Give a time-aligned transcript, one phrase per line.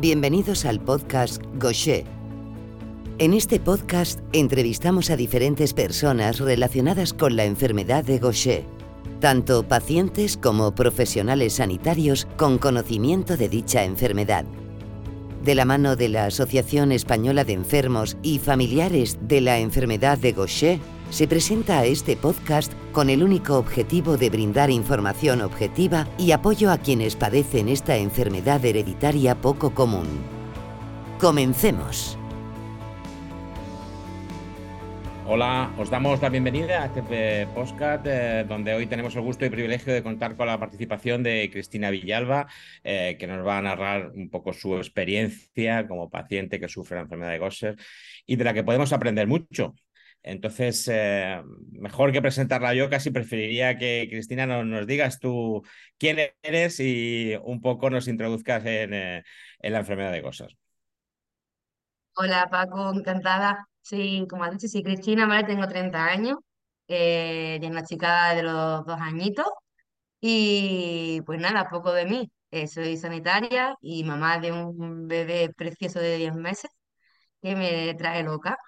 [0.00, 2.04] Bienvenidos al podcast Gaucher.
[3.18, 8.64] En este podcast entrevistamos a diferentes personas relacionadas con la enfermedad de Gaucher,
[9.20, 14.46] tanto pacientes como profesionales sanitarios con conocimiento de dicha enfermedad.
[15.44, 20.32] De la mano de la Asociación Española de Enfermos y Familiares de la Enfermedad de
[20.32, 20.78] Gaucher,
[21.10, 26.70] se presenta a este podcast con el único objetivo de brindar información objetiva y apoyo
[26.70, 30.06] a quienes padecen esta enfermedad hereditaria poco común.
[31.18, 32.16] Comencemos.
[35.32, 39.50] Hola, os damos la bienvenida a este podcast eh, donde hoy tenemos el gusto y
[39.50, 42.48] privilegio de contar con la participación de Cristina Villalba,
[42.82, 47.02] eh, que nos va a narrar un poco su experiencia como paciente que sufre la
[47.02, 47.76] enfermedad de Gosser
[48.26, 49.74] y de la que podemos aprender mucho.
[50.22, 51.42] Entonces, eh,
[51.72, 55.62] mejor que presentarla yo, casi preferiría que Cristina nos, digas tú
[55.98, 59.24] quién eres y un poco nos introduzcas en, eh,
[59.62, 60.56] la enfermedad de Gosser.
[62.16, 63.66] Hola Paco, encantada.
[63.82, 66.38] Sí, como has dicho, sí, Cristina, vale, tengo 30 años,
[66.88, 69.46] eh, chica de los dos añitos
[70.20, 72.30] y pues nada, poco de mí.
[72.50, 76.70] Eh, soy sanitaria y mamá de un bebé precioso de 10 meses
[77.42, 78.58] que me trae loca.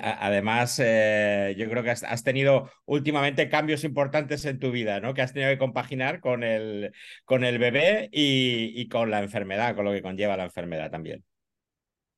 [0.00, 5.12] Además, eh, yo creo que has, tenido últimamente cambios importantes en tu vida, ¿no?
[5.12, 6.92] Que has tenido que compaginar con el,
[7.24, 11.24] con el bebé y, con la enfermedad, con lo que conlleva la enfermedad también.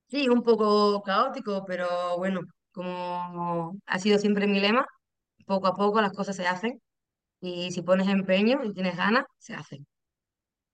[0.09, 4.87] Sí, un poco caótico, pero bueno, como ha sido siempre mi lema,
[5.47, 6.81] poco a poco las cosas se hacen
[7.41, 9.87] y si pones empeño y tienes ganas, se hacen.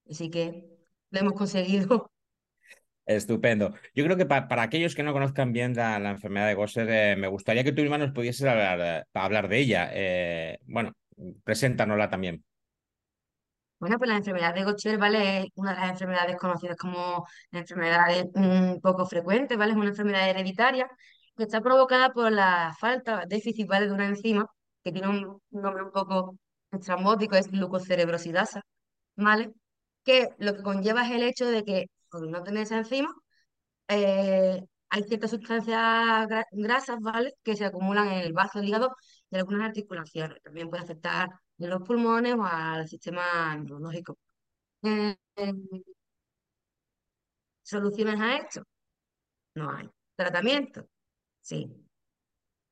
[0.08, 0.68] Así que
[1.10, 2.10] lo hemos conseguido.
[3.16, 3.74] Estupendo.
[3.92, 7.26] Yo creo que para aquellos que no conozcan bien la, enfermedad de Gosser, eh, me
[7.26, 9.90] gustaría que tú misma nos pudieses hablar, hablar de ella.
[9.92, 10.92] Eh, bueno,
[11.42, 12.44] preséntanosla también.
[13.80, 15.38] Bueno, pues la enfermedad de Gosser, ¿vale?
[15.40, 19.72] Es una de las enfermedades conocidas como enfermedades un poco frecuentes, ¿vale?
[19.72, 20.88] Es una enfermedad hereditaria
[21.36, 23.86] que está provocada por la falta, déficit, ¿vale?
[23.86, 24.46] De una enzima
[24.84, 26.36] que tiene un nombre un poco
[26.70, 28.62] estrambótico, es glucocerebrosidasa,
[29.16, 29.52] ¿vale?
[30.04, 33.14] Que lo que conlleva es el hecho de que por no tener esa enzima,
[33.88, 37.34] eh, hay ciertas sustancias grasas, ¿vale?
[37.44, 38.96] Que se acumulan en el vaso, el hígado
[39.30, 40.42] y algunas articulaciones.
[40.42, 44.18] También puede afectar a los pulmones o al sistema neurológico.
[44.84, 45.16] Eh,
[47.62, 48.62] ¿Soluciones a esto?
[49.54, 49.88] No hay.
[50.16, 50.86] ¿Tratamiento?
[51.42, 51.68] Sí.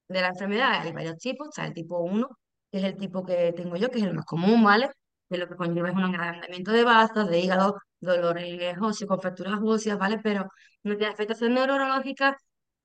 [0.09, 1.49] De la enfermedad hay varios tipos.
[1.49, 2.29] Está el tipo 1,
[2.71, 4.91] que es el tipo que tengo yo, que es el más común, ¿vale?
[5.29, 9.61] Que lo que conlleva es un agrandamiento de vasos, de hígado, dolores óseos, con fracturas
[9.63, 10.19] óseas, ¿vale?
[10.23, 10.49] Pero
[10.83, 12.37] no tiene afectación neurológica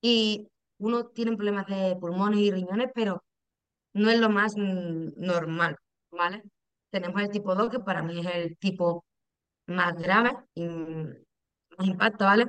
[0.02, 0.48] y
[0.80, 3.24] uno tiene problemas de pulmones y riñones, pero
[3.94, 5.78] no es lo más normal,
[6.12, 6.44] ¿vale?
[6.90, 9.06] Tenemos el tipo 2, que para mí es el tipo
[9.68, 12.46] más grave y más impacto, ¿vale?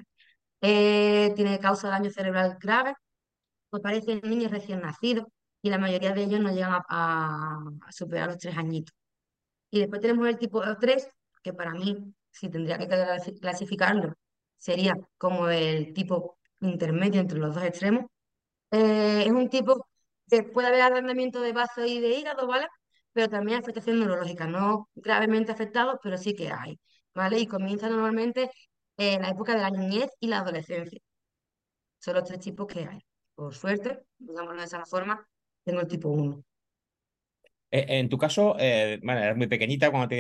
[0.62, 2.94] Eh, tiene causa de daño cerebral grave,
[3.72, 5.26] aparece en niños recién nacidos
[5.62, 7.58] y la mayoría de ellos no llegan a
[7.90, 8.94] superar los tres añitos.
[9.74, 11.08] Y después tenemos el tipo 3,
[11.42, 12.88] que para mí si tendría que
[13.40, 14.14] clasificarlo,
[14.56, 18.04] sería como el tipo intermedio entre los dos extremos.
[18.70, 19.86] Eh, es un tipo
[20.30, 22.68] que puede haber agrandamiento de vaso y de hígado, ¿vale?
[23.12, 26.78] Pero también afectación neurológica, no gravemente afectados, pero sí que hay,
[27.14, 27.40] ¿vale?
[27.40, 28.50] Y comienza normalmente
[28.96, 31.00] en la época de la niñez y la adolescencia.
[31.98, 33.00] Son los tres tipos que hay.
[33.34, 35.26] Por suerte, digámoslo de esa forma,
[35.64, 36.44] tengo el tipo 1.
[37.74, 40.14] Eh, en tu caso, eh, bueno, eres muy pequeñita cuando te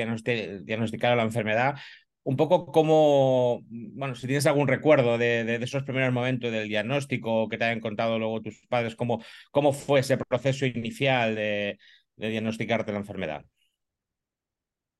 [0.64, 1.76] diagnosticaron la enfermedad
[2.24, 7.56] un poco como, bueno, si tienes algún recuerdo de, esos primeros momentos del diagnóstico que
[7.56, 9.22] te hayan contado luego tus padres, cómo,
[9.52, 11.78] cómo fue ese proceso inicial de,
[12.16, 13.44] diagnosticarte la enfermedad.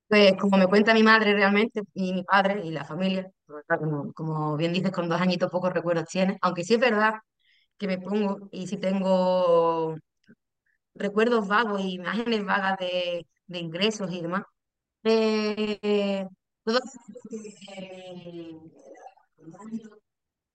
[0.06, 3.32] Pues como me cuenta mi madre realmente, y mi padre y la familia,
[3.66, 7.14] como, como bien dices, con dos añitos pocos recuerdos tiene, aunque sí es verdad
[7.78, 9.96] que me pongo y si tengo
[10.94, 14.44] recuerdos vagos y imágenes vagas de, de ingresos y demás.
[15.04, 16.26] Eh,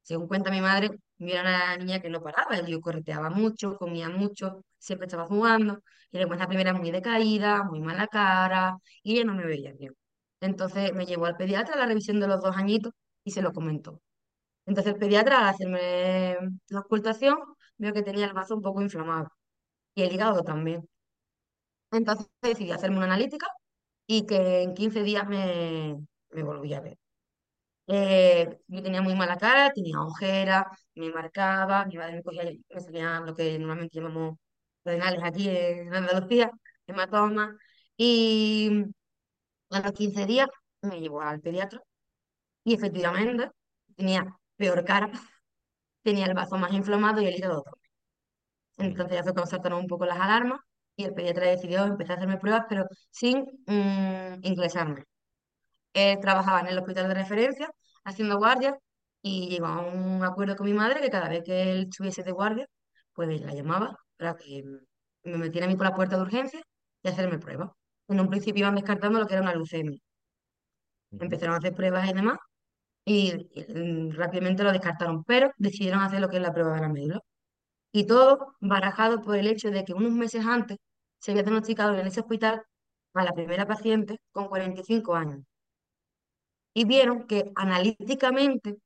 [0.02, 4.10] según cuenta mi madre, yo era una niña que no paraba, yo correteaba mucho, comía
[4.10, 5.82] mucho, siempre estaba jugando,
[6.12, 9.94] y después la primera muy decaída, muy mala cara, y ella no me veía bien.
[10.42, 12.94] Entonces me llevó al pediatra a la revisión de los dos añitos
[13.24, 14.02] y se lo comentó.
[14.66, 16.38] Entonces el pediatra, al hacerme
[16.70, 17.38] la ocultación,
[17.78, 19.30] vio que tenía el vaso un poco inflamado
[20.00, 20.88] y el hígado también.
[21.92, 23.48] Entonces decidí hacerme una analítica
[24.08, 25.98] y que en 15 días me,
[26.32, 26.98] volví a ver.
[27.88, 30.66] Eh, yo tenía muy mala cara, tenía ojeras,
[30.96, 34.38] me marcaba, mi madre me cogía, me salían lo que normalmente llamamos
[34.86, 36.52] renales aquí en Andalucía,
[36.88, 37.56] hematomas,
[37.98, 38.86] y
[39.72, 40.50] a los 15 días
[40.82, 41.82] me llevó al pediatra
[42.64, 43.52] y efectivamente
[43.96, 44.26] tenía
[44.58, 45.12] peor cara,
[46.04, 47.64] tenía el bazo más inflamado y el hígado.
[48.80, 50.60] Entonces ya fue cuando saltaron un poco las alarmas
[50.96, 55.04] y el pediatra decidió empezar a hacerme pruebas, pero sin mm, ingresarme.
[55.94, 57.70] Él trabajaba en el hospital de referencia
[58.04, 58.78] haciendo guardia
[59.22, 62.32] y llegó a un acuerdo con mi madre que cada vez que él estuviese de
[62.32, 62.68] guardia,
[63.14, 64.64] pues la llamaba para que
[65.24, 66.62] me metiera a mí por la puerta de urgencia
[67.04, 67.72] y hacerme pruebas.
[68.08, 70.00] En un principio iban descartando lo que era una leucemia.
[71.12, 72.38] Empezaron a hacer pruebas y demás
[73.06, 76.82] y, y, mm, rápidamente lo descartaron, pero decidieron hacer lo que es la prueba de
[76.82, 77.22] la médula.
[77.92, 80.78] Y todo barajado por el hecho de que unos meses antes
[81.20, 82.64] se había diagnosticado en ese hospital
[83.14, 85.44] a la primera paciente con 45 años.
[86.74, 88.78] Y vieron que analíticamente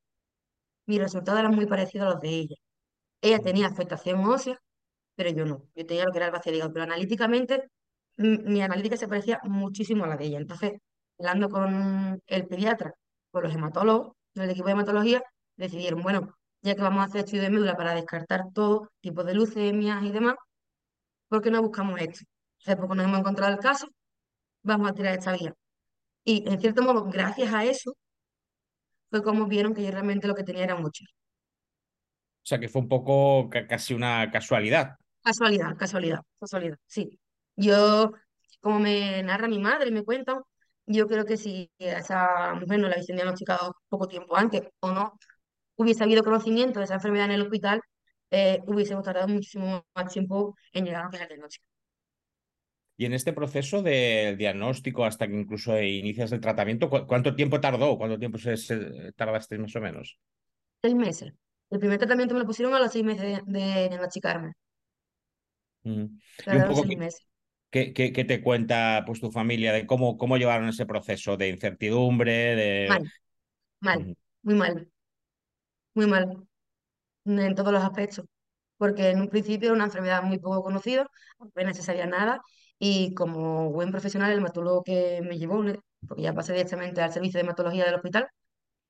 [0.86, 2.56] mis resultados eran muy parecidos a los de ella.
[3.22, 4.60] Ella tenía afectación ósea,
[5.16, 5.64] pero yo no.
[5.76, 7.70] Yo tenía lo que era el vacío pero analíticamente
[8.18, 10.40] mm, mi analítica se parecía muchísimo a la de ella.
[10.40, 10.74] Entonces,
[11.20, 12.94] hablando con el pediatra,
[13.32, 15.24] con los hematólogos del equipo de hematología,
[15.58, 19.36] decidieron, bueno, ya que vamos a hacer estudio de médula para descartar todo tipo de
[19.36, 20.36] leucemias y demás,
[21.30, 22.26] ¿por qué no buscamos esto?
[22.62, 23.88] Hace poco nos hemos encontrado el caso,
[24.64, 25.54] vamos a tirar esta vía.
[26.26, 27.96] Y en cierto modo, gracias a eso,
[29.10, 31.06] fue como vieron que yo realmente lo que tenía era mucho.
[32.44, 34.96] O sea que fue un poco ca- casi una casualidad.
[35.24, 37.18] Casualidad, casualidad, casualidad, sí.
[37.56, 38.12] Yo,
[38.62, 40.42] como me narra mi madre, me cuentan,
[40.86, 44.92] yo creo que si a esa mujer no la hubiesen diagnosticado poco tiempo antes o
[44.92, 45.18] no
[45.76, 47.82] hubiese habido conocimiento de esa enfermedad en el hospital,
[48.32, 51.66] eh, hubiésemos tardado muchísimo más tiempo en llegar a el diagnóstico.
[52.96, 57.60] Y en este proceso del diagnóstico hasta que incluso inicias el tratamiento, ¿cu- ¿cuánto tiempo
[57.60, 57.98] tardó?
[57.98, 60.20] ¿Cuánto tiempo se, se tardaste más o menos?
[60.84, 61.34] Seis meses.
[61.72, 64.54] El primer tratamiento me lo pusieron a los seis meses de, de diagnosticarme.
[65.84, 66.06] Mm.
[66.50, 66.98] Y un Tardaron poco, seis
[67.72, 72.56] ¿qué, qué, te cuenta pues, tu familia de cómo, cómo llevaron ese proceso de incertidumbre,
[72.56, 72.88] de...
[72.88, 73.12] Mal,
[73.82, 74.10] mal,
[74.44, 74.92] muy mal,
[75.94, 76.48] muy mal.
[77.26, 78.26] en todos los aspectos,
[78.78, 81.08] porque en un principio era una enfermedad muy poco conocida,
[81.40, 82.42] apenas se sabía nada,
[82.80, 85.64] y como buen profesional, el hematólogo que me llevó,
[86.08, 88.28] porque ya pasé directamente al servicio de hematología del hospital,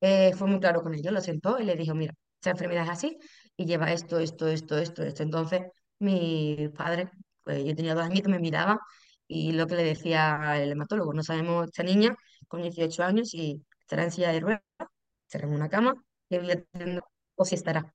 [0.01, 2.89] eh, fue muy claro con ellos, lo sentó y le dijo, mira, esta enfermedad es
[2.91, 3.17] así
[3.55, 5.23] y lleva esto, esto, esto, esto, esto.
[5.23, 5.61] Entonces,
[5.99, 7.09] mi padre,
[7.43, 8.79] pues yo tenía dos añitos, me miraba
[9.27, 12.15] y lo que le decía el hematólogo, no sabemos, esta niña
[12.47, 14.61] con 18 años y estará en silla de ruedas,
[15.27, 15.95] estará en una cama,
[17.35, 17.93] o si estará.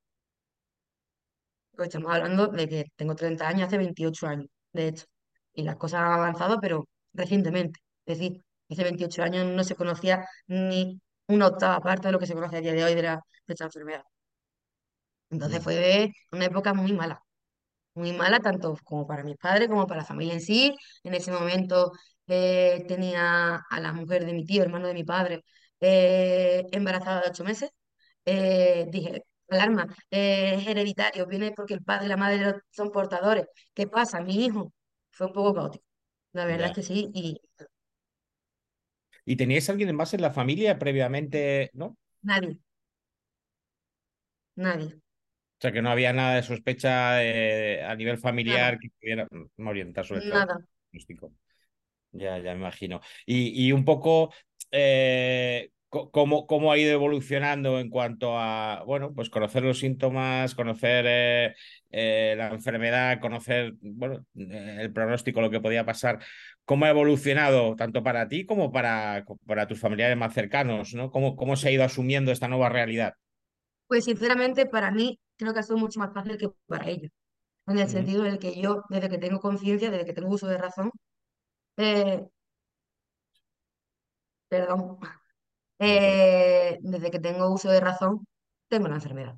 [1.76, 5.06] Pues estamos hablando de que tengo 30 años, hace 28 años, de hecho.
[5.54, 7.80] Y las cosas han avanzado, pero recientemente.
[8.06, 12.26] Es decir, hace 28 años no se conocía ni una octava parte de lo que
[12.26, 13.14] se conoce a día de hoy de, la,
[13.46, 14.02] de esta enfermedad.
[15.30, 17.22] Entonces fue una época muy mala,
[17.94, 20.76] muy mala tanto como para mis padres como para la familia en sí.
[21.04, 21.92] En ese momento
[22.28, 25.44] eh, tenía a la mujer de mi tío, hermano de mi padre,
[25.80, 27.70] eh, embarazada de ocho meses.
[28.30, 33.46] Eh, dije, alarma, eh, es hereditario, viene porque el padre y la madre son portadores.
[33.74, 34.20] ¿Qué pasa?
[34.20, 34.72] Mi hijo
[35.10, 35.84] fue un poco caótico.
[36.32, 37.40] La verdad es que sí, y
[39.24, 41.96] ¿Y teníais alguien más en la familia previamente, no?
[42.22, 42.58] nadie,
[44.56, 45.00] nadie,
[45.58, 49.26] O sea, que no había nada de sospecha eh, a nivel nada, familiar que pudiera
[49.56, 50.60] mm, orientar sobre el nada.
[50.92, 51.32] diagnóstico.
[52.12, 53.00] Ya, ya me imagino.
[53.26, 54.32] Y, y un poco,
[54.72, 60.54] eh, co- cómo, cómo ha ido evolucionando en cuanto a, bueno, pues conocer los síntomas,
[60.54, 61.54] conocer eh,
[61.90, 66.18] eh, la enfermedad, conocer, bueno, eh, el pronóstico, lo que podía pasar.
[66.64, 71.10] ¿Cómo ha evolucionado tanto para ti como para, para tus familiares más cercanos, ¿no?
[71.10, 73.14] ¿Cómo, cómo se ha ido asumiendo esta nueva realidad?
[73.86, 77.10] Pues sinceramente para mí creo que ha sido mucho más fácil que para ellos.
[77.66, 80.46] en el sentido en el que yo, desde que tengo conciencia, desde que tengo uso
[80.46, 80.90] de razón,
[81.78, 82.28] eh,
[84.48, 84.98] perdón,
[85.78, 88.26] eh, desde que tengo uso de razón,
[88.68, 89.36] tengo la enfermedad.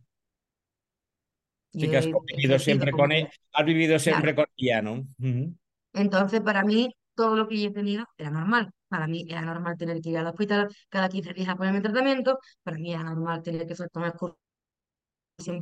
[1.78, 4.28] Sí que has ejercido siempre con él, has vivido claro.
[4.28, 5.06] siempre con ella, ¿no?
[5.18, 5.56] Ujú,
[5.92, 8.70] Entonces, para mí, todo lo que yo he tenido era normal.
[8.88, 12.38] Para mí era normal tener que ir al hospital cada 15 días a ponerme tratamiento.
[12.62, 14.36] Para mí era normal tener que soltar una excursión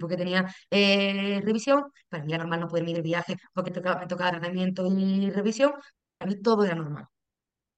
[0.00, 1.84] porque tenía eh, revisión.
[2.08, 5.30] Para mí era normal no poder ir de viaje porque tocaba- me tocaba tratamiento y
[5.30, 5.72] revisión.
[6.18, 7.06] Para mí todo era normal.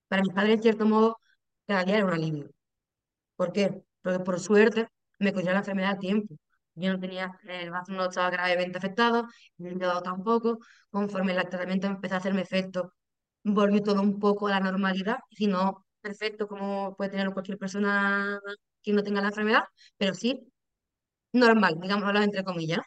[0.08, 1.18] Para mis padres, en cierto modo,
[1.66, 2.50] cada día era un alivio.
[3.40, 3.82] ¿Por qué?
[4.02, 6.34] Porque por suerte me cogió la enfermedad a tiempo.
[6.74, 9.26] Yo no tenía, el bazo no estaba gravemente afectado,
[9.58, 10.58] ni el dedo tampoco.
[10.90, 12.94] Conforme el tratamiento empezó a hacerme efecto,
[13.44, 15.18] volvió todo un poco a la normalidad.
[15.30, 18.40] Si no perfecto como puede tener cualquier persona
[18.82, 19.64] que no tenga la enfermedad,
[19.98, 20.52] pero sí
[21.32, 22.80] normal, digámoslo entre comillas,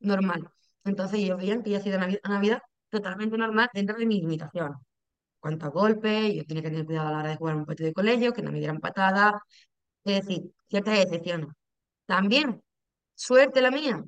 [0.00, 0.16] ¿no?
[0.16, 0.48] normal.
[0.84, 4.20] Entonces ellos veían que yo hacía una, vi- una vida totalmente normal dentro de mis
[4.22, 4.78] limitaciones.
[5.40, 7.94] cuantos golpes, yo tenía que tener cuidado a la hora de jugar un partido de
[7.94, 9.34] colegio, que no me dieran patadas,
[10.04, 11.48] es decir, ciertas excepciones.
[12.06, 12.62] También,
[13.14, 14.04] suerte la mía,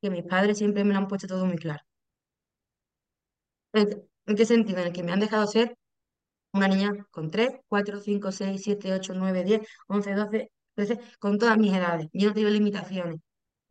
[0.00, 1.82] que mis padres siempre me lo han puesto todo muy claro.
[3.72, 4.80] ¿En, qué sentido?
[4.80, 5.76] En el que me han dejado ser
[6.52, 11.38] una niña con 3, 4, 5, 6, 7, 8, 9, 10, 11, 12, 13, con
[11.38, 12.08] todas mis edades.
[12.12, 13.20] Yo no he tenido limitaciones.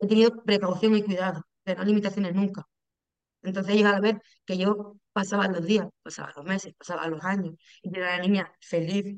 [0.00, 2.66] He tenido precaución y cuidado, pero no limitaciones nunca.
[3.42, 7.54] Entonces ellos al ver que yo pasaba los días, pasaba los meses, pasaba los años,
[7.82, 9.16] y era una niña feliz,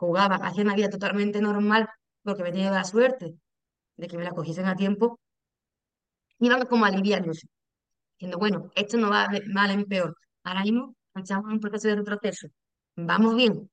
[0.00, 1.88] jugaba, hacía una vida totalmente normal,
[2.22, 3.34] porque me tenía la suerte
[3.96, 5.20] de que me la cogiesen a tiempo,
[6.38, 7.46] iban como aliviándose,
[8.14, 10.16] diciendo, bueno, esto no va mal en peor.
[10.44, 12.48] Ahora mismo estamos en un proceso de retroceso.
[12.96, 13.70] Vamos bien.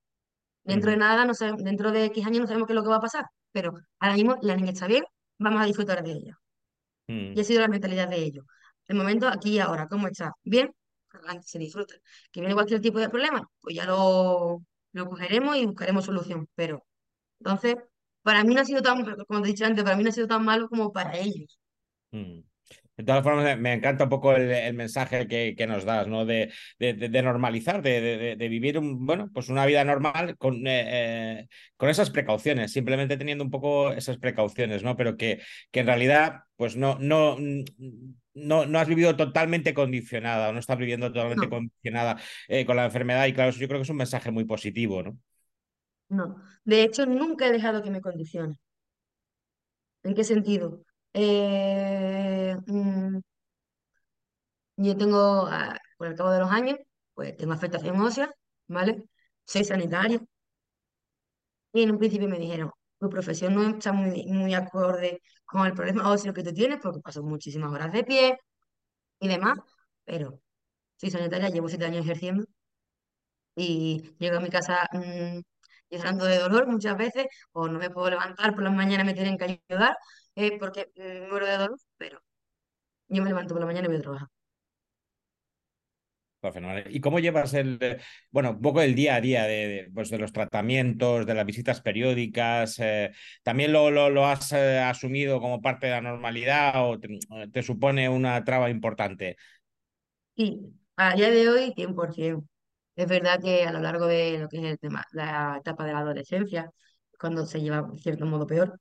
[0.64, 2.90] Dentro de nada, no sabemos- dentro de X años no sabemos qué es lo que
[2.90, 5.04] va a pasar, pero ahora mismo la niña está bien,
[5.40, 6.40] vamos a disfrutar de ella.
[7.08, 8.46] Y mm, ha sido la mentalidad de ellos.
[8.88, 10.34] El momento aquí y ahora, ¿cómo está?
[10.44, 10.72] Bien,
[11.12, 11.96] adelante, se disfruta.
[12.32, 14.62] Que viene cualquier tipo de problema, pues ya lo,
[14.98, 16.48] lo cogeremos y buscaremos solución.
[16.56, 16.86] Pero,
[17.40, 17.76] entonces,
[18.24, 20.14] para mí no ha sido tan, como te he dicho antes, para mí no ha
[20.14, 21.60] sido tan malo como para ellos.
[22.12, 22.42] mm.
[22.98, 26.26] De todas formas, me encanta un poco el, mensaje que, nos das, ¿no?
[26.26, 31.90] De, de, normalizar, de, de- vivir bueno, pues una vida normal con, eh, eh, con
[31.90, 34.98] esas precauciones, simplemente teniendo un poco esas precauciones, ¿no?
[34.98, 37.38] Pero que, que en realidad, pues no, no,
[38.38, 42.76] no, no has vivido totalmente condicionada, o no estás viviendo totalmente No, condicionada eh, con
[42.78, 45.18] la enfermedad, y claro, eso yo creo que es un mensaje muy positivo, ¿no?
[46.10, 46.36] no.
[46.66, 48.56] De hecho, nunca he dejado que me condicione.
[50.04, 50.84] ¿En qué sentido?
[51.14, 53.18] Eh, mm,
[54.78, 56.78] yo tengo, ah, por el cabo de los años,
[57.14, 58.32] pues tengo afectación ósea,
[58.68, 59.04] ¿vale?
[59.46, 60.22] Soy sanitaria
[61.74, 65.74] y en un principio me dijeron, tu profesión no está muy, muy acorde con el
[65.76, 68.40] problema óseo que tú tienes porque paso muchísimas horas de pie
[69.20, 69.60] y demás,
[70.06, 70.42] pero
[70.98, 72.46] soy sanitaria, llevo siete años ejerciendo
[73.56, 75.40] y llego a mi casa mm,
[75.90, 79.38] llorando de dolor muchas veces o no me puedo levantar por las mañanas, me tienen
[79.38, 79.98] que ayudar
[80.36, 82.22] eh, porque mm, muero de dolor, pero
[83.10, 84.30] yo me levanto por la mañana y voy a trabajar.
[86.90, 88.00] ¿Y cómo llevas el,
[88.32, 91.46] bueno, un poco el día a día de, de, pues de los tratamientos, de las
[91.46, 92.80] visitas periódicas?
[92.80, 93.12] eh,
[93.44, 97.20] ¿también lo, lo, lo has eh, asumido como parte de la normalidad o te,
[97.52, 99.38] te supone una traba importante?
[100.36, 100.62] Y
[100.98, 102.44] a día de hoy, 100%.
[102.96, 105.94] Es verdad que a lo largo de lo que es el tema, la etapa de
[105.94, 106.72] la adolescencia,
[107.20, 108.80] cuando se lleva de cierto modo peor,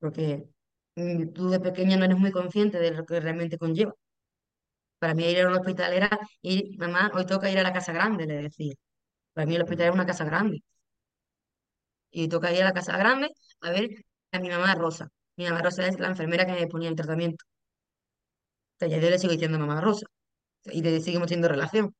[0.00, 0.46] porque
[0.96, 3.94] mm, tú de pequeño no eres muy consciente de lo que realmente conlleva.
[5.00, 6.10] Para mí ir a un hospital era
[6.42, 8.74] ir, mamá, hoy toca ir a la casa grande, le decía.
[9.34, 10.62] Para mí el hospital era una casa grande.
[12.12, 13.30] Y toca ir a la casa grande
[13.60, 15.08] a ver a mi mamá Rosa.
[15.36, 17.44] Mi mamá Rosa es la enfermera que me ponía el tratamiento.
[18.76, 20.06] O sea, ya yo le sigo diciendo mamá Rosa.
[20.66, 21.94] Y le seguimos teniendo relación.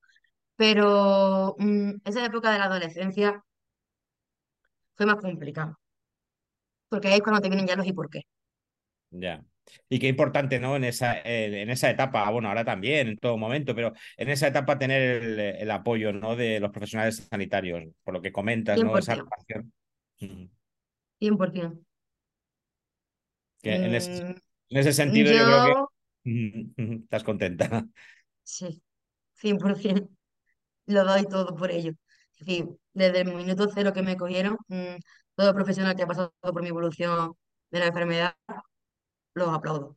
[0.57, 3.45] Pero mm, esa época de la adolescencia
[4.97, 5.77] fue más complicado,
[6.89, 8.23] porque ahí es cuando te vienen ya los y por qué.
[9.13, 9.45] Ya.
[9.89, 10.77] Y qué importante, ¿no?
[10.77, 14.79] En esa, en, esa etapa, bueno, ahora también, en todo momento, pero en esa etapa
[14.79, 16.37] tener el, el apoyo, ¿no?
[16.37, 18.97] De los profesionales sanitarios, por lo que comentas, ¿no?
[18.97, 19.73] Esa 100%, relación.
[20.21, 20.51] Ujú.
[21.19, 21.81] 100%.
[23.63, 24.35] Que en ese, Mm,
[24.71, 25.93] en ese sentido yo creo
[26.25, 27.87] que estás contenta.
[28.43, 28.83] sí,
[29.35, 30.09] 100%,
[30.87, 31.93] lo doy todo por ello.
[32.33, 34.97] Es decir, desde el minuto cero que me cogieron, mm,
[35.35, 37.35] todo profesional que ha pasado por mi evolución
[37.71, 38.35] de la enfermedad,
[39.35, 39.97] los aplaudo,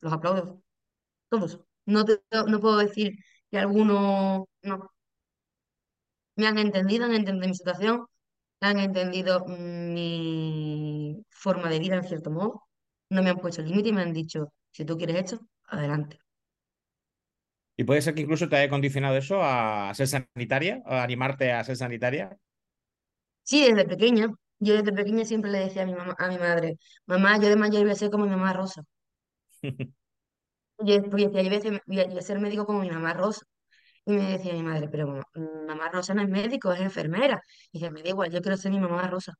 [0.00, 0.62] los aplaudo,
[1.30, 1.60] todos.
[1.86, 3.14] No, te- no puedo decir
[3.50, 4.90] que algunos no,
[6.36, 8.06] me han entendido, han entendido mi situación,
[8.60, 12.64] han entendido mi forma de vida en cierto modo,
[13.10, 16.18] no me han puesto límite y me han dicho, si tú quieres esto, adelante.
[17.76, 21.62] Y puede ser que incluso te haya condicionado eso a ser sanitaria, a animarte a
[21.64, 22.36] ser sanitaria.
[23.42, 24.28] Sí, desde pequeña,
[24.60, 27.56] yo desde pequeña siempre le decía a mi mamá, a mi madre, mamá, yo de
[27.56, 28.82] mayor voy a ser como mi mamá Rosa.
[30.78, 32.90] Yo, porque decía, yo voy a ser, voy a- voy a ser médico como mi
[32.90, 33.42] mamá Rosa.
[34.06, 35.24] Y me decía mi madre, pero mamá,
[35.68, 37.42] mamá Rosa no es médico, es enfermera.
[37.72, 39.34] Y dice, me da igual, yo quiero ser mi mamá Rosa.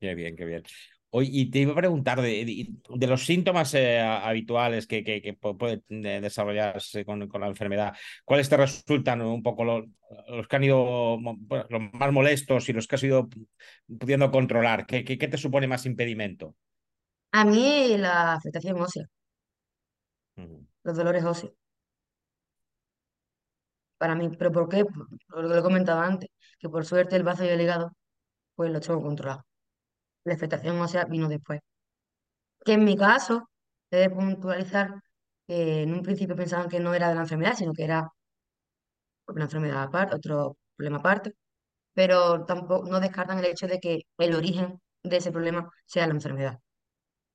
[0.00, 0.62] Qué bien, qué bien.
[1.10, 2.68] Y te iba a preguntar de,
[3.06, 7.96] los síntomas eh, habituales que, que, que pu- pueden eh, desarrollarse con, con la enfermedad,
[8.24, 9.86] ¿cuáles te resultan un poco los,
[10.28, 13.28] los que han ido bueno, los más molestos y los que has ido
[13.98, 14.86] pudiendo controlar?
[14.86, 16.54] ¿Qué, qué, qué te supone más impedimento?
[17.32, 19.06] A mí la afectación ósea,
[20.82, 21.52] los dolores óseos.
[23.98, 24.30] para mí.
[24.38, 24.84] ¿Pero por qué?
[24.84, 27.92] Por lo que lo comentaba antes, que por suerte el bazo y el hígado,
[28.56, 29.44] pues lo tengo controlado.
[30.24, 31.60] La expectación ósea vino después.
[32.64, 33.48] Que en mi caso,
[33.90, 34.88] he de puntualizar
[35.46, 38.08] que en un principio pensaban que no era de la enfermedad, sino que era
[39.26, 41.34] una enfermedad aparte, otro problema aparte,
[41.94, 46.14] pero tampoco no descartan el hecho de que el origen de ese problema sea la
[46.14, 46.60] enfermedad.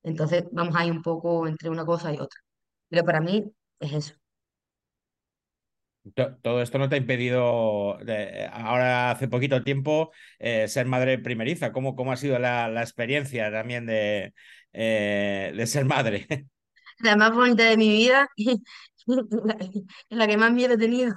[0.03, 2.41] Entonces vamos ahí un poco entre una cosa y otra.
[2.89, 4.15] Pero para mí es eso.
[6.41, 7.97] Todo esto no te ha impedido,
[8.51, 11.71] ahora hace poquito tiempo, eh, ser madre primeriza.
[11.71, 14.33] ¿Cómo, cómo ha sido la, la experiencia también de,
[14.73, 16.27] eh, de ser madre?
[16.99, 18.27] La más bonita de mi vida
[20.09, 21.13] la que más miedo he tenido.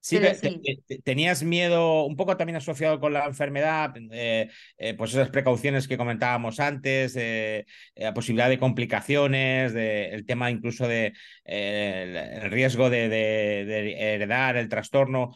[0.00, 4.48] Sí, te- te- sí, te- tenías miedo un poco también asociado con la enfermedad, eh,
[4.78, 7.58] eh, pues esas precauciones que comentábamos antes, de
[7.94, 11.12] eh, la posibilidad de complicaciones, de, el tema incluso de
[11.44, 15.34] el, riesgo de, de- de heredar el trastorno.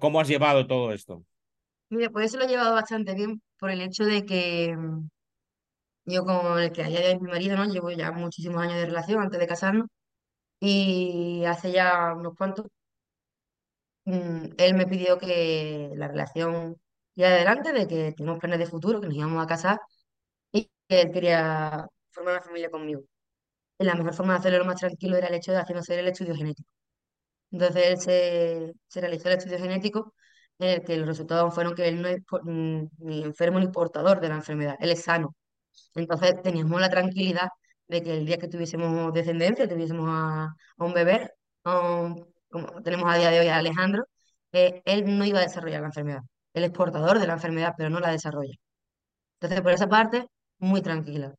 [0.00, 1.24] ¿Cómo has llevado todo esto?
[1.90, 5.08] mira, pues eso lo he llevado bastante bien por el hecho de que mm,
[6.06, 7.64] yo con el que haya mi marido, ¿no?
[7.66, 9.88] Llevo ya muchísimos años de relación antes de casarnos
[10.60, 12.66] y hace ya unos cuantos,
[14.04, 16.76] mm, él me pidió que la relación
[17.14, 19.78] ya adelante, de que tenemos planes de futuro, que nos íbamos a casar
[20.52, 23.02] y que él quería formar una familia conmigo.
[23.78, 26.34] La mejor forma de hacerlo lo más tranquilo era el hecho de hacernos el estudio
[26.36, 26.70] genético.
[27.50, 30.14] Entonces él se, se realizó el estudio genético
[30.58, 34.20] en el que los resultados fueron que él no es mm, ni enfermo ni portador
[34.20, 35.34] de la enfermedad, él es sano.
[35.96, 37.48] Entonces teníamos la tranquilidad
[37.88, 40.44] de que el día que tuviésemos descendencia, tuviésemos a,
[40.78, 41.30] a un bebé,
[41.64, 44.04] a un- como tenemos a día de hoy a Alejandro,
[44.52, 46.22] eh, él no iba a desarrollar la enfermedad.
[46.54, 48.54] Él es portador de la enfermedad, pero no la desarrolla.
[49.40, 50.26] Entonces, por esa parte,
[50.58, 51.34] muy tranquila.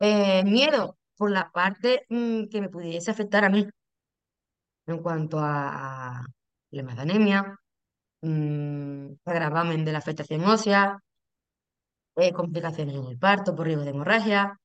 [0.00, 3.66] Eh, miedo por la parte mm, que me pudiese afectar a mí
[4.86, 6.24] en cuanto a,
[6.70, 7.58] problemas de anemia,
[8.22, 10.98] mm, agravamen de la afectación ósea,
[12.16, 14.58] eh, complicaciones en el parto por riesgo de hemorragia,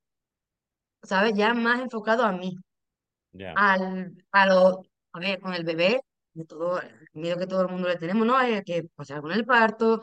[1.02, 1.34] ¿sabes?
[1.34, 2.56] Ya más enfocado a mí,
[3.32, 3.52] Ya.
[3.56, 4.82] al, a lo,
[5.12, 6.00] a ver, con el bebé,
[6.34, 8.40] de todo, el miedo que todo el mundo le tenemos, ¿no?
[8.40, 10.02] Es que pase algo en el parto,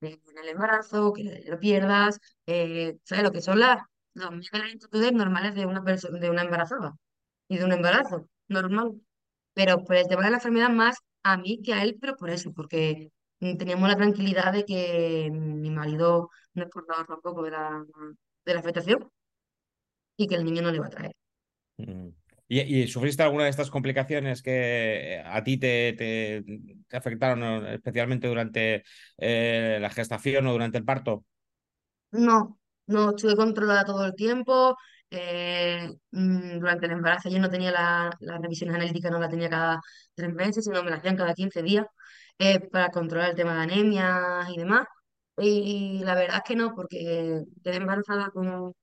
[0.00, 3.24] eh, en el embarazo, que lo pierdas, eh, ¿sabes?
[3.24, 3.82] Lo que son las,
[4.14, 4.32] las
[4.72, 6.94] inquietudes normales de una de una embarazada
[7.48, 9.00] y de un embarazo normal.
[9.54, 12.30] Pero por el tema de la enfermedad más a mí que a él, pero por
[12.30, 17.84] eso, porque teníamos la tranquilidad de que mi marido no es portador tampoco de la,
[18.44, 19.10] de la afectación
[20.16, 21.12] y que el niño no le va a traer.
[21.78, 22.19] Mm.
[22.52, 26.42] ¿Y, sufriste alguna de estas complicaciones que a ti te,
[26.90, 27.68] afectaron ¿no?
[27.68, 28.82] especialmente durante
[29.18, 31.24] eh, la gestación o durante el parto?
[32.10, 34.76] No, no estuve controlada todo el tiempo.
[35.12, 39.48] eh, mm, durante el embarazo yo no tenía la, las revisiones analíticas, no la tenía
[39.48, 39.80] cada
[40.16, 41.86] tres meses, sino me las hacían cada 15 días
[42.38, 44.86] eh, para controlar el tema de anemias y demás.
[45.38, 48.74] Y la verdad es que no, porque quedé embarazada con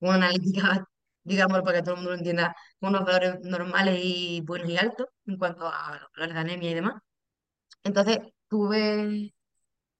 [0.00, 0.86] una analítica,
[1.24, 5.06] digamos, para que todo el mundo lo entienda, unos valores normales y buenos y altos
[5.26, 6.94] en cuanto a los valores de anemia y demás.
[7.84, 9.34] Entonces tuve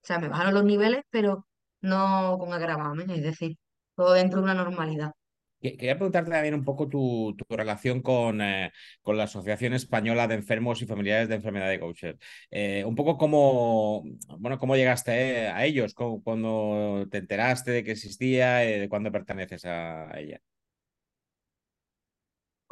[0.02, 1.46] o sea, me bajaron los niveles, pero
[1.82, 3.58] no con agravamen, es decir,
[3.96, 5.12] todo dentro de una normalidad.
[5.60, 10.26] Que- Quería preguntarte también un poco tu, tu relación con, eh, con la Asociación Española
[10.26, 12.18] de Enfermos y Familiares de Enfermedad de Gaucher.
[12.50, 14.02] Eh, un poco cómo,
[14.38, 18.88] bueno, cómo llegaste eh, a ellos, cómo- cuando te enteraste de que existía, eh, de
[18.88, 20.40] cuándo perteneces a ella.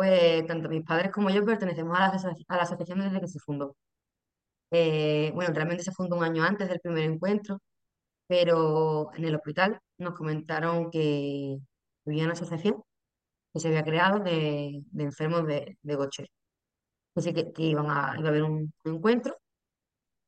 [0.01, 3.77] Pues tanto mis padres como yo pertenecemos a la, asociación desde que se fundó.
[4.71, 7.61] Eh, bueno, realmente se fundó un año antes del primer encuentro,
[8.27, 11.59] pero en el hospital nos comentaron que
[12.07, 12.83] había una asociación
[13.53, 16.29] que se había creado de, enfermos de, de Gaucher.
[17.15, 19.37] Así que, iba a haber un, encuentro.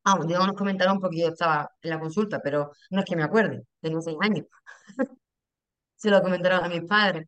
[0.05, 3.23] Ah, digo, nos comentaron porque yo estaba en la consulta, pero no es que me
[3.23, 4.47] acuerde, tengo seis años.
[5.97, 7.27] Se lo comentaron a mis padres.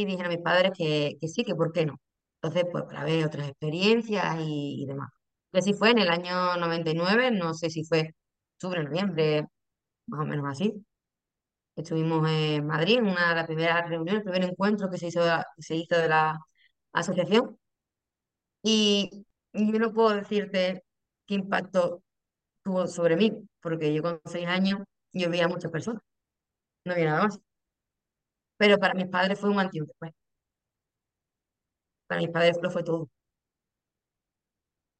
[0.00, 2.00] Y dijeron mis padres que, que sí, que por qué no.
[2.42, 5.10] Entonces, pues para ver otras experiencias y, y demás.
[5.52, 8.14] Y así fue en el año 99 no sé si fue
[8.56, 9.46] octubre, noviembre,
[10.08, 10.74] más o menos así.
[11.76, 15.22] Estuvimos en Madrid en una de las primeras reuniones, el primer encuentro que se hizo,
[15.58, 16.38] se hizo de la
[16.92, 17.58] asociación.
[18.62, 20.84] Y yo no puedo decirte
[21.26, 22.02] qué impacto
[22.64, 24.80] tuvo sobre mí, porque yo con seis años
[25.12, 26.02] yo veía a muchas personas,
[26.84, 27.40] no había nada más.
[28.62, 30.12] Pero para mis padres fue un antes y un después.
[32.06, 33.08] Para mis padres lo fue todo.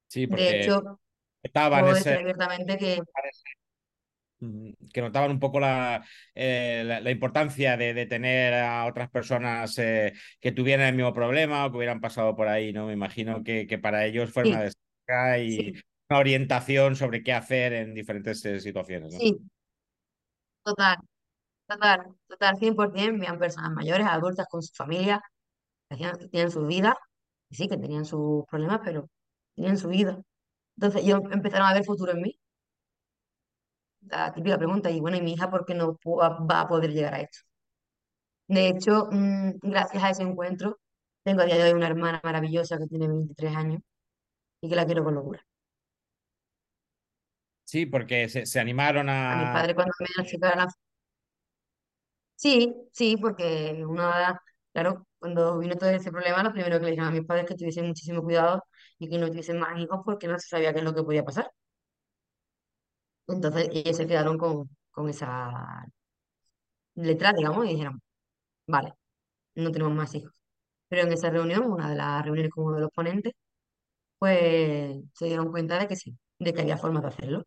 [0.09, 0.99] Sí, De porque hecho,
[1.41, 3.01] estaban puedo decir abiertamente que
[4.93, 9.79] que notaban un poco la, eh, la, la importancia de, de, tener a otras personas
[9.79, 12.89] eh, que tuvieran el mismo problema o que hubieran pasado por ahí, ¿no?
[12.89, 15.75] Me imagino que, que para ellos fue una descarga y sí,
[16.11, 19.21] una orientación sobre qué hacer en diferentes eh, situaciones, ¿no?
[19.21, 19.39] sí,
[20.65, 20.99] total,
[21.75, 25.23] total, total, 100%, vean personas mayores, adultas con su familia,
[25.89, 26.97] que hacían- tienen sus vidas,
[27.51, 29.09] sí, que tenían sus problemas, pero
[29.57, 30.23] tenían su vida.
[30.77, 32.41] Entonces ellos empezaron a ver futuro en mí.
[34.11, 37.15] La típica pregunta, y bueno, ¿y mi hija por qué no va a poder llegar
[37.15, 37.39] a esto?
[38.49, 40.79] De hecho, mm, gracias a ese encuentro,
[41.25, 43.81] tengo a día de hoy una hermana maravillosa que tiene 23 años
[44.63, 45.45] y que la quiero con locura.
[47.65, 49.33] Sí, porque se, animaron a...
[49.33, 50.67] A mis padres cuando me.
[52.43, 54.41] Sí, sí, porque una,
[54.73, 57.49] claro, cuando vino todo ese problema, lo primero que le dijeron a mis padres es
[57.51, 58.65] que tuviesen muchísimo cuidado
[58.99, 61.25] y que no tuviesen más hijos porque no se sabía qué es lo que podía
[61.25, 61.53] pasar.
[63.29, 65.85] Entonces ellos se quedaron con, con esa
[66.95, 68.01] letra, digamos, y dijeron,
[68.67, 68.95] vale,
[69.57, 70.33] no tenemos más hijos.
[70.89, 73.35] Pero en esa reunión, una de las reuniones con uno de los ponentes,
[74.19, 77.45] pues se dieron cuenta de que sí, de que había formas de hacerlo,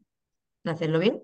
[0.64, 1.22] de hacerlo bien,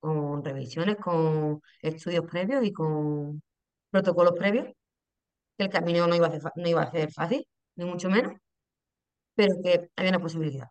[0.00, 3.42] con revisiones, con estudios previos y con
[3.90, 4.66] protocolos previos,
[5.58, 8.34] que el camino no iba a ser, no iba a ser fácil, ni mucho menos,
[9.34, 10.68] pero que había una posibilidad.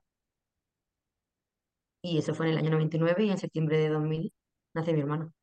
[2.01, 4.33] Y eso fue en el año 99 y en septiembre de 2000
[4.73, 5.33] nace mi hermano.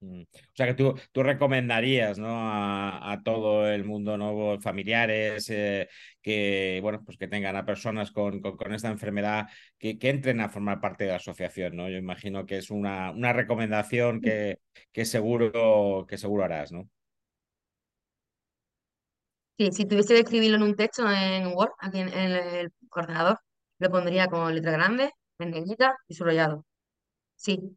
[0.00, 0.22] Mm.
[0.22, 2.28] O sea que tú, tú recomendarías ¿no?
[2.30, 5.88] a, todo el mundo nuevo, familiares, eh,
[6.22, 10.48] que bueno, pues que tengan a personas con, con, esta enfermedad que, que, entren a
[10.48, 11.88] formar parte de la asociación, ¿no?
[11.90, 14.58] Yo imagino que es una, una recomendación que,
[14.92, 16.88] que, seguro, que seguro harás, ¿no?
[19.58, 23.38] Sí, si tuviese que escribirlo en un texto en Word, aquí en, el ordenador,
[23.78, 26.64] lo pondría con letra grande, en negrita y subrayado.
[27.36, 27.76] Sí.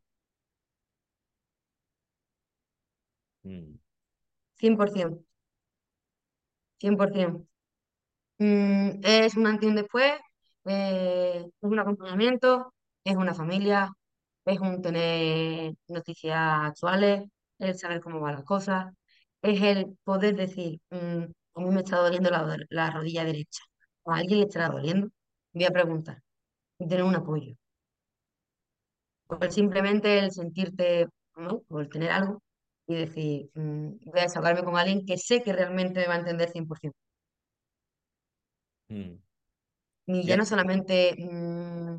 [3.43, 5.23] 100%.
[6.79, 7.47] 100%.
[8.39, 10.13] Mm, es un antes y un después,
[10.65, 13.91] eh, es un acompañamiento, es una familia,
[14.45, 17.23] es un tener noticias actuales,
[17.60, 18.93] el saber cómo van las cosas,
[19.41, 21.23] es el poder decir, mm,
[21.56, 23.63] a mí me está doliendo la, la rodilla derecha,
[24.06, 25.10] a alguien le estará doliendo,
[25.53, 26.21] voy a preguntar,
[26.79, 27.56] y tener un apoyo.
[29.27, 31.63] O simplemente el sentirte, ¿no?
[31.67, 32.41] o el tener algo
[32.88, 36.19] y decir, mm, voy a desahogarme con alguien que sé que realmente me va a
[36.19, 36.98] entender 100%.
[38.89, 39.15] Mm.
[40.08, 41.98] Y ya no solamente mm,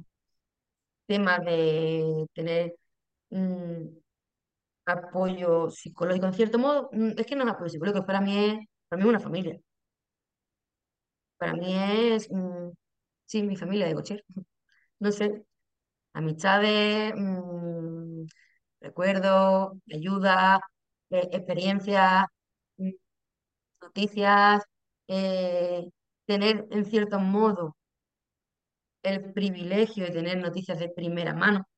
[1.06, 2.74] temas de tener
[4.86, 8.98] apoyo psicológico en cierto modo, es que no es apoyo psicológico, para mí es, para
[8.98, 9.60] mí es una familia.
[11.38, 12.28] Para mí es,
[13.26, 14.24] sí, mi familia de cocher.
[15.00, 15.44] No sé,
[16.14, 17.14] amistades,
[18.80, 20.60] recuerdos, ayuda,
[21.14, 22.26] eh, experiencias,
[23.80, 24.62] noticias,
[25.08, 25.90] eh,
[26.26, 27.76] tener en cierto modo
[29.02, 31.68] el privilegio de tener noticias de primera mano,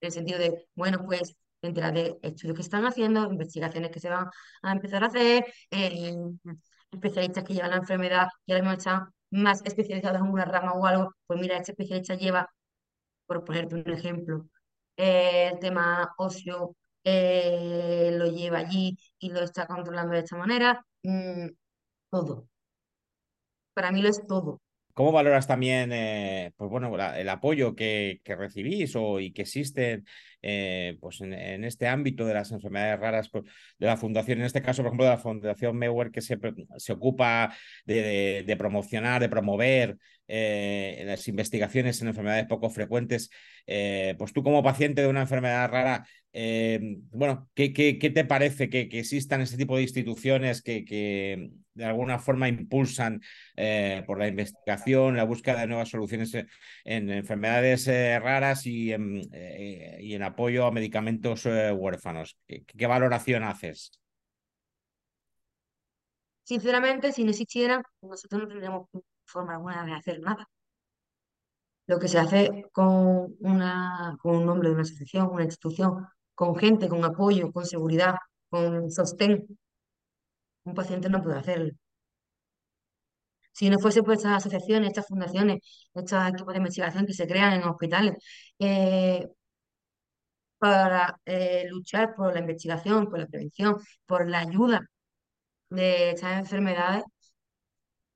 [0.00, 4.10] en el sentido de, bueno, pues enterar de estudios que están haciendo, investigaciones que se
[4.10, 4.28] van
[4.62, 6.14] a empezar a hacer, eh,
[6.90, 10.86] especialistas que llevan la enfermedad y ahora mismo están más especializados en una rama o
[10.86, 12.48] algo, pues mira, este especialista lleva,
[13.26, 14.46] por ponerte un ejemplo,
[14.96, 20.84] el tema ocio eh, lo lleva allí y lo está controlando de esta manera.
[21.02, 21.48] Mm,
[22.10, 22.48] todo.
[23.74, 24.60] Para mí lo es todo.
[24.94, 30.04] ¿Cómo valoras también eh, pues bueno, el apoyo que, que, recibís o, y que existe
[30.40, 33.44] eh, pues en, este ámbito de las enfermedades raras pues,
[33.76, 34.38] de la fundación?
[34.38, 36.38] En este caso, por ejemplo, de la Fundación Mewer, que se,
[36.76, 37.52] se ocupa
[37.84, 43.30] de, promocionar, de promover las investigaciones en enfermedades poco frecuentes.
[44.16, 46.06] pues tú como paciente de una enfermedad rara,
[47.12, 51.50] bueno, ¿qué, qué, qué te parece que, que, existan este tipo de instituciones que, que
[51.74, 53.20] de alguna forma impulsan
[54.06, 54.64] por la investigación?
[55.16, 56.34] la búsqueda de nuevas soluciones
[56.84, 62.38] en enfermedades eh, raras y en, eh, y en, apoyo a medicamentos eh, huérfanos.
[62.46, 63.92] ¿Qué, valoración haces?
[66.42, 68.88] Sinceramente, si no existiera, nosotros no tendríamos
[69.24, 70.48] forma alguna de hacer nada.
[71.86, 76.56] Lo que se hace con, una, con un nombre de una asociación, una institución, con
[76.56, 78.14] gente, con apoyo, con seguridad,
[78.50, 79.46] con sostén,
[80.64, 81.72] un paciente no puede hacerlo.
[83.52, 85.58] Si no fuese por estas asociaciones, estas fundaciones,
[85.94, 88.14] estos equipos de investigación que se crean en hospitales
[88.58, 89.26] eh,
[90.58, 94.80] para eh, luchar por la investigación, por la prevención, por la ayuda
[95.70, 97.04] de estas enfermedades,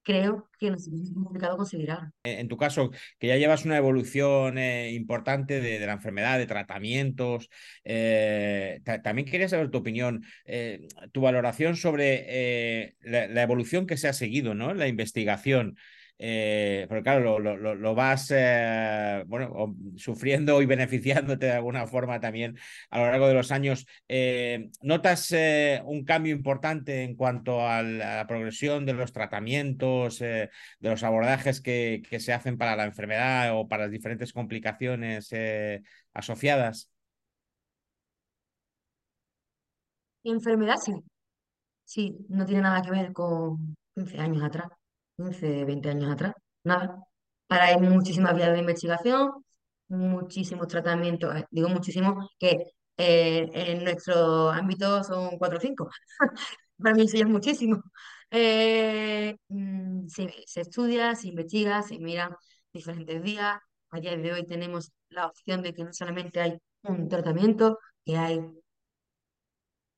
[0.08, 2.10] creo que nos es complicado conseguir algo.
[2.24, 7.50] En tu caso, que ya llevas una evolución eh, importante de, la enfermedad, de tratamientos,
[7.84, 14.14] eh, también quería saber tu opinión, eh, tu valoración sobre la, evolución que se ha
[14.14, 14.72] seguido, ¿no?
[14.72, 15.76] La investigación.
[16.18, 22.58] Eh, pero claro, lo, vas eh, bueno, sufriendo y beneficiándote de alguna forma también
[22.90, 23.86] a lo largo de los años.
[24.08, 30.50] Eh, ¿Notas eh, un cambio importante en cuanto a la, progresión de los tratamientos, de
[30.80, 35.30] los abordajes que, que, se hacen para la enfermedad o para las diferentes complicaciones
[36.12, 36.90] asociadas?
[40.24, 40.92] Enfermedad sí,
[41.84, 44.77] sí, no tiene nada que ver con 15 años atrás.
[45.18, 47.04] 15, 20 años atrás, nada.
[47.48, 49.44] Ahora hay muchísimas vías de investigación,
[49.88, 55.90] muchísimos tratamientos, eh, digo muchísimos, que eh, en nuestro ámbito son 4 o 5.
[56.78, 57.82] Para mí eso ya es muchísimo.
[58.30, 62.34] Eh, mm, se, estudia, se investiga, se miran
[62.72, 63.58] diferentes vías.
[63.90, 68.16] A día de hoy tenemos la opción de que no solamente hay un tratamiento, que
[68.16, 68.40] hay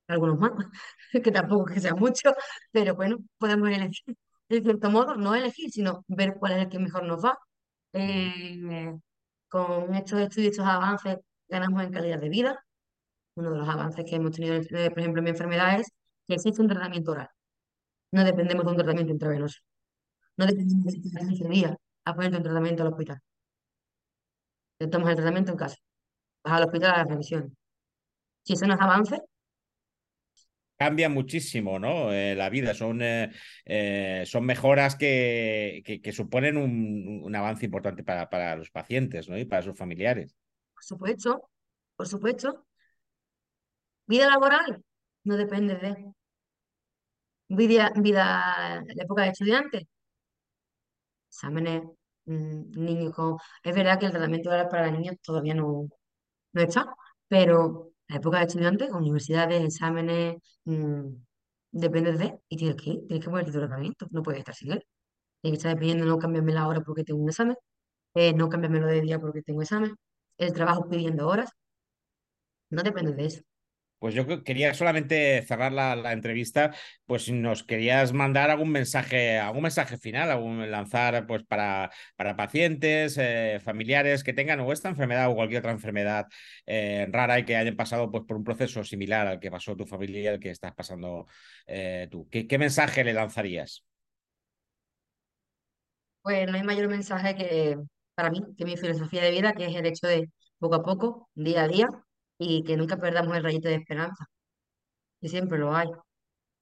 [0.09, 0.53] algunos más,
[1.25, 2.33] que tampoco que sea mucho,
[2.73, 4.17] pero bueno, podemos elegir
[4.51, 7.39] de cierto modo, no elegir, sino ver cuál es el que mejor nos va.
[7.93, 8.93] Eh,
[9.49, 12.65] con estos estudios, estos avances, ganamos en calidad de vida.
[13.37, 15.89] Uno de los avances que hemos tenido, eh, por ejemplo, en mi enfermedad es
[16.27, 17.29] que existe un tratamiento oral.
[18.13, 19.61] No dependemos de un tratamiento intravenoso.
[20.37, 23.21] No dependemos de 15 días a ponerte un tratamiento al hospital.
[24.79, 25.77] Te tomas el tratamiento en casa.
[26.45, 27.57] Vas al hospital a la revisión.
[28.45, 29.21] Si eso no es avance,
[30.81, 32.11] cambia muchísimo, ¿no?
[32.11, 33.31] Eh, la vida, son, eh,
[33.67, 39.37] eh, son mejoras que, que, suponen un, avance importante para, para los pacientes, ¿no?
[39.37, 40.35] Y para sus familiares.
[40.73, 41.51] Por supuesto,
[41.97, 42.67] por supuesto.
[44.07, 44.83] Vida laboral
[45.25, 46.15] no depende de
[47.49, 49.89] vida, vida la época de estudiante.
[51.29, 51.83] Exámenes,
[52.25, 53.15] mmm, niños.
[53.63, 55.91] Es verdad que el tratamiento para niños todavía no,
[56.53, 56.87] no está,
[57.29, 61.09] pero la época de estudiantes, universidades, exámenes, mmm,
[61.73, 64.73] depende de, y tienes que ir, tienes que ponerte tu tratamiento, no puedes estar sin
[64.73, 64.85] él.
[65.43, 67.57] Tienes que estar pidiendo no cambiarme la hora porque tengo un examen,
[68.15, 69.97] eh, no cambiarme lo de día porque tengo examen,
[70.39, 71.51] el trabajo pidiendo horas,
[72.71, 73.43] no depende de eso.
[74.01, 79.65] Pues yo quería solamente cerrar la, entrevista, pues si nos querías mandar algún mensaje, algún
[79.65, 85.31] mensaje final, algún lanzar pues para, para pacientes, eh, familiares que tengan o esta enfermedad
[85.31, 86.27] o cualquier otra enfermedad
[86.65, 89.85] eh, rara y que hayan pasado pues por un proceso similar al que pasó tu
[89.85, 91.27] familia y al que estás pasando
[91.67, 92.27] eh, tú.
[92.31, 93.85] ¿Qué, ¿Qué mensaje le lanzarías?
[96.23, 97.77] Pues no hay mayor mensaje que
[98.15, 101.29] para mí, que mi filosofía de vida, que es el hecho de poco a poco,
[101.35, 101.89] día a día,
[102.41, 104.27] y que nunca perdamos el rayito de esperanza,
[105.21, 105.89] que siempre lo hay.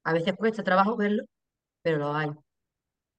[0.04, 1.24] A veces cuesta trabajo verlo,
[1.82, 2.30] pero lo hay.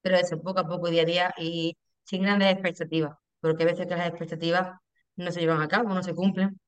[0.02, 3.88] Pero eso, poco a poco, día a día y sin grandes expectativas, porque a veces
[3.88, 4.78] que las expectativas
[5.15, 6.60] no se llevan a cabo, no se cumplen,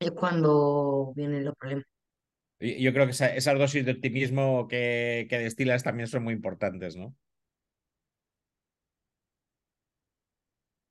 [0.00, 1.86] es cuando vienen los problemas.
[2.60, 6.96] Yo creo que esa, esas dosis de optimismo que, que destilas también son muy importantes,
[6.96, 7.14] ¿no?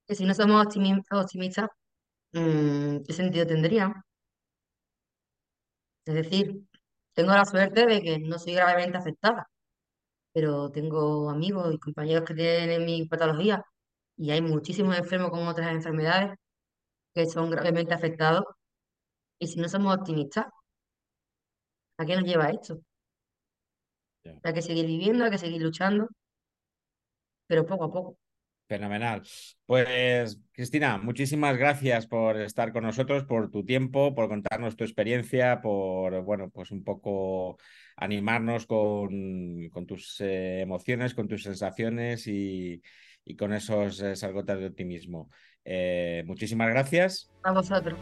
[0.07, 1.69] Que si no somos optimistas,
[2.33, 4.03] mmm, ¿qué sentido tendría?
[6.11, 6.61] Es decir,
[7.13, 9.49] tengo la suerte de que no soy gravemente afectada,
[10.33, 13.63] pero tengo amigos y compañeros que tienen mi patología
[14.17, 16.37] y hay muchísimos enfermos con otras enfermedades
[17.15, 18.45] que son gravemente afectados.
[19.39, 20.47] Y si no somos optimistas,
[21.97, 22.81] ¿a qué nos lleva esto?
[24.43, 26.07] Hay que seguir viviendo, hay que seguir luchando,
[27.47, 28.17] pero poco a poco.
[28.71, 29.21] Fenomenal.
[29.65, 35.59] Pues, Cristina, muchísimas gracias por estar con nosotros, por tu tiempo, por contarnos tu experiencia,
[35.59, 37.57] por, bueno, pues un poco
[37.97, 42.81] animarnos con, tus eh, emociones, con tus sensaciones y,
[43.37, 45.29] con esos, esas gotas de optimismo.
[45.65, 47.29] Eh, muchísimas gracias.
[47.43, 47.99] A vosotros.